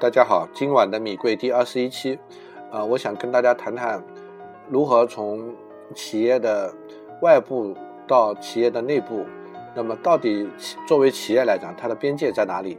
[0.00, 2.18] 大家好，今晚的米贵第二十一期，
[2.72, 4.02] 呃，我想跟大家谈谈
[4.68, 5.54] 如何从
[5.94, 6.74] 企业的
[7.22, 7.74] 外部
[8.06, 9.24] 到企业的内部，
[9.72, 10.48] 那么到底
[10.86, 12.76] 作为企业来讲，它的边界在哪里？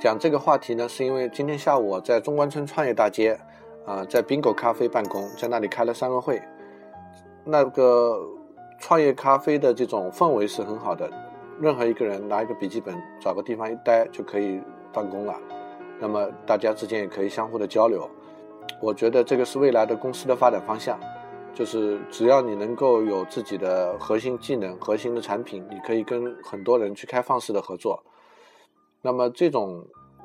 [0.00, 3.38] 讲这个话题呢，是因为今天下午我在中关村创业大街，
[3.86, 6.42] 啊，在 Bingo 咖啡办公，在那里开了三个会，
[7.44, 8.28] 那个
[8.80, 11.08] 创业咖啡的这种氛围是很好的，
[11.60, 14.60] 任何一个人拿一个笔记本，找个地方一待就可以
[14.94, 15.34] 办公了。
[16.00, 18.08] 那么大家之间也可以相互的交流，
[18.80, 20.98] 我觉得这个是未来的公司的发展方向，
[21.54, 28.02] 就是只要你能够有自己的核心技能、核心的产品，你可以跟很多人去开放式的合作。
[29.02, 29.84] 那么这种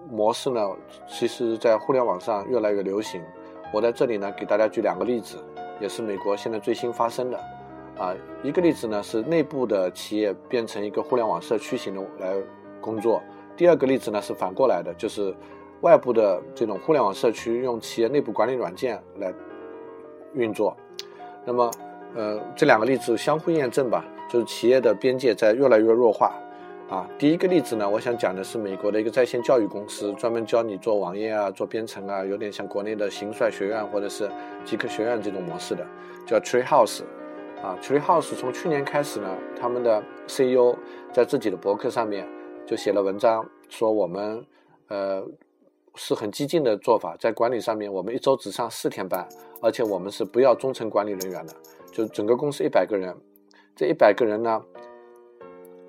[0.10, 0.62] 模式呢，
[1.08, 3.22] 其实在互联网上越来越流行。
[3.72, 5.38] 我在这里呢，给大家举两个例子，
[5.80, 7.38] 也是美国现在最新发生的。
[7.98, 12.34] 啊，一个例子呢是内部的企业变成一个互联网社区型的来
[12.80, 13.22] 工作，
[13.60, 15.36] 第二个例子呢是反过来的，就是。
[15.82, 19.34] 外部的这种互联网社区用企业内部管理软件来
[20.34, 20.76] 运作，
[21.46, 21.72] 那么，
[22.14, 26.34] 呃，这两个例子相互验证吧，就是企业的边界在越来越弱化。
[26.90, 34.30] 啊，第一个例子呢，我想讲的是美国的一个在线教育公司，专门教你做网页啊、做编程啊，有点像国内的行帅学院或者是
[34.66, 35.88] 极客学院这种模式的，
[36.28, 37.04] 叫 Tree House。
[37.64, 40.76] 啊，Tree House 从去年开始呢，他们的 CEO
[41.14, 42.28] 在自己的博客上面
[42.70, 44.46] 就写了文章，说我们，
[44.90, 45.26] 呃。
[45.96, 49.28] 是很激进的做法，在管理上面，我们一周只上四天班，
[49.60, 51.54] 而且我们是不要中层管理人员的，
[51.92, 53.14] 就整个公司一百个人，
[53.76, 54.64] 这一百个人呢，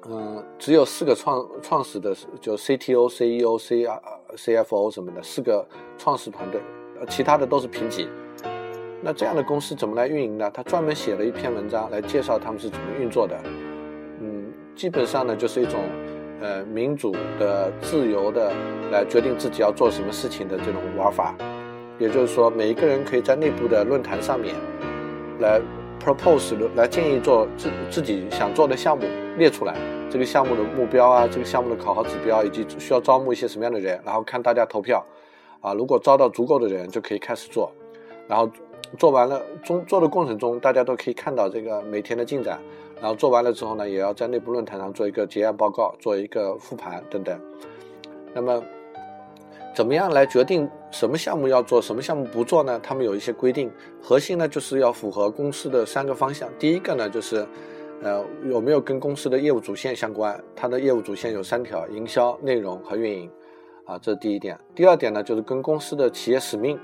[0.09, 4.03] 嗯，只有四个创创始的，就 CTO、CEO、C R、
[4.35, 5.65] CFO 什么的四个
[5.97, 6.61] 创始团队，
[7.09, 8.09] 其他的都是平级。
[9.03, 10.51] 那这样的公司怎么来运营呢？
[10.51, 13.39] 他专门写了一篇文章来介绍他们是怎么运作的。
[14.21, 15.79] 嗯，基本上呢，就是一种。
[16.41, 18.53] 呃，民主的、自由的
[18.91, 21.35] 来决定自己要做什么事情的这种玩法，
[21.99, 24.55] 也就是说，每一个人可以在内部的论坛上面
[25.39, 25.61] 来
[26.03, 29.05] propose 来建议做自自己想做的项目
[29.37, 29.77] 列出来，
[30.09, 35.05] 这个项目的目标啊，这个项目的考核指标以及需要招募一些什么样的人，然后看大家投票，
[35.61, 37.71] 啊，如果招到足够的人就可以开始做，
[38.27, 38.51] 然后
[38.99, 42.59] 做完了中做的过程中，大家都可以看到这个每天的进展。
[43.01, 47.41] 然后做完了之后呢，也要在内部论坛上做一个结案报告，做一个复盘等等。
[48.35, 48.63] 那么，
[49.75, 52.79] 怎么样来决定什么项目要做，什么项目不做呢？
[52.83, 56.47] 他们有一些规定，核心呢就是要符合公司的三个方向。
[56.59, 57.47] 第一个呢就是，
[58.03, 60.39] 呃，有没有跟公司的业务主线相关？
[60.55, 63.31] 它的业务主线有三条：营销、内容和运营。
[63.87, 64.59] 啊，这是第一点。
[64.75, 66.79] 第二点呢就是跟公司的企业使命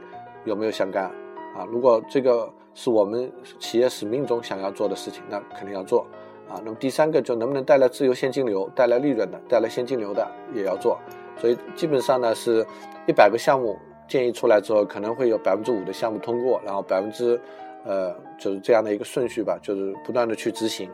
[0.47, 1.13] 有没有相干？
[1.57, 2.53] 啊，如果这个。
[2.79, 6.03] 是我们企业使命中想要做的事情，那肯定要做
[6.47, 6.61] 啊。
[6.63, 10.99] 那么第三个就能不能带来自由现金流、带来利润的、带来现金流的也要做。
[11.39, 12.67] 所以基本上呢，是
[13.09, 17.41] 一百个项目建议出来之后，可能会有百分之五的项目通过，然后百分之
[17.87, 20.87] 呃就是这样的一个顺序吧，就是不断的去执行。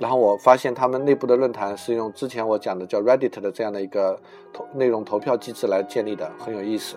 [0.00, 4.18] 然后我发现他们内部的论坛是用之前我讲的叫 Reddit 的这样的一个
[4.52, 6.96] 投内容投票机制来建立的，很有意思。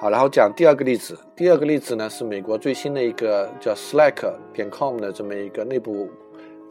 [0.00, 1.14] 好，然后讲第二个例子。
[1.36, 6.08] 第二个例子呢，是美国最新的一个叫 Slack 点 com 的这么一个内部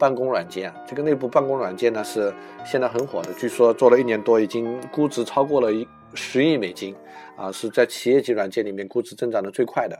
[0.00, 0.74] 办公软件。
[0.84, 2.34] 这个内部办公软件呢，是
[2.66, 6.92] 现在很火的，据说做了一年多，已经估值超过了一十亿美金，
[7.36, 9.96] 啊，是在企业级软件里面估值增长的最快的。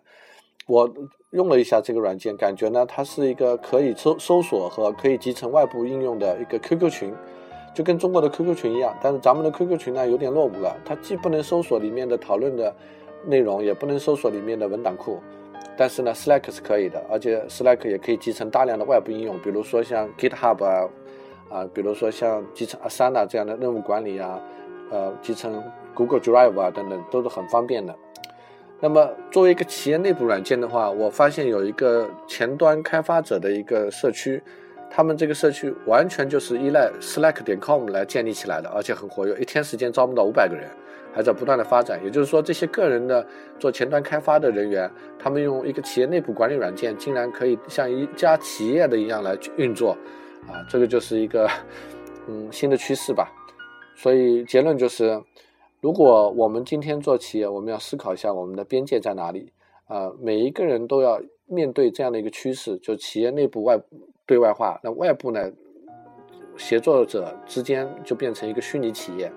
[0.66, 0.92] 我
[1.30, 7.14] 用了一下这个软件，感觉呢，它是一个可以搜搜索和可以集成外部应用的一个 QQ 群，
[7.72, 8.92] 就跟中国的 QQ 群一样。
[9.00, 12.74] 但是咱们的 QQ 群呢，有点落伍了，它既不能搜索里面的讨论的。
[13.24, 15.20] 内容也不能搜索里面的文档库，
[15.76, 20.88] 但是呢，Slack 是可以的，而且 Slack 也可以集成大量的外部应用，比如说像 GitHub 啊，
[21.48, 24.40] 啊，比如说像集成 Asana 这样的任务管理啊，
[24.90, 25.62] 呃，集成
[25.94, 27.94] Google Drive 啊等等，都是很方便的。
[28.80, 34.42] 那么作为一个企业内部软件的话，我发现有一个前端开发者的一个社区，
[34.90, 40.68] 他们这个社区完全就是依赖 Slack 点 com 来建立起来的，而且很活跃，一天时间招募到五百个人。
[41.12, 43.26] 还在不断的发展，也就是说，这些个人的
[43.58, 44.88] 做前端开发的人员，
[45.18, 49.90] 他们用一个企业内部管理软件，竟然可以像一家企业的一样来运作，
[50.46, 51.50] 啊，这个就是一个
[52.30, 53.28] 嗯新的趋势吧。
[53.96, 55.20] 所以结论就是，
[55.80, 59.52] 如果我们今天做企业，我们要思考一下我们的边界在哪里
[59.88, 60.12] 啊？
[60.20, 63.76] 每一个人都要面对这样的一个趋势，就企业内部外
[64.30, 65.50] 对外化，那外部呢，
[66.56, 69.28] 协作者之间就变成一个虚拟企业。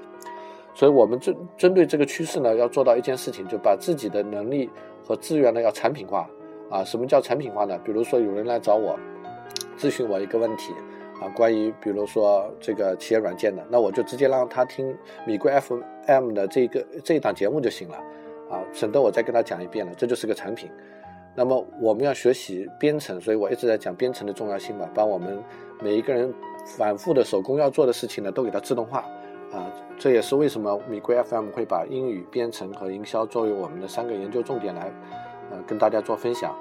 [0.75, 4.69] 所以，我们针针对这个趋势呢，要做到一件事情，就把自己的能力
[5.03, 6.29] 和资源呢要产品化。
[6.69, 7.75] 啊，什么叫产品化呢？
[7.83, 8.95] 比如说，有人来找我
[9.79, 10.73] 咨询我一个问题，
[11.19, 14.95] 啊，关于比如说这个企业软件的，那我就直接让他听
[15.25, 15.51] 米贵
[16.05, 17.97] FM 的这个这一档节目就行了，
[18.47, 20.69] 啊，省得我再跟他讲一遍了，这就是个产品。
[21.35, 25.41] 那么我们要学习编程，所以我一直在讲编程的重要性嘛，把我们
[25.81, 26.31] 每一个人
[26.77, 28.99] 反复的手工要做的事情呢，都给它自动化，
[29.51, 34.91] 啊，这也是为什么米贵 FM 会把英语编程和营销作为我们的三个研究重点来，
[35.49, 36.55] 呃，跟大家做分享。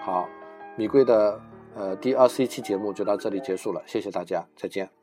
[0.00, 0.28] 好，
[0.76, 1.40] 米贵的
[1.74, 4.95] 呃第二十一期节目就到这里结束了，谢谢大家，再见。